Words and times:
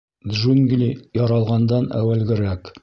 —Джунгли 0.35 0.89
яралғандан 1.21 1.91
әүәлгерәк. 2.01 2.77